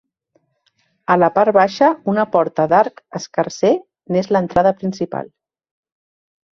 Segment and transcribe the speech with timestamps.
[1.15, 3.75] A la part baixa, una porta d'arc escarser
[4.15, 5.33] n'és l'entrada principal.